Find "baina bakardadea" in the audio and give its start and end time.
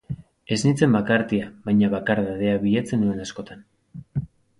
1.67-2.55